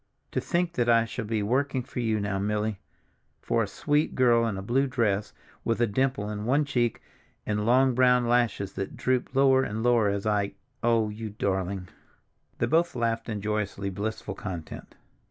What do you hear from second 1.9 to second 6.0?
you now, Milly—for a sweet girl in a blue dress, with a